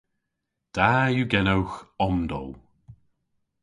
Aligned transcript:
Da 0.75 0.89
yw 1.15 1.27
genowgh 1.31 1.77
omdowl. 2.07 2.53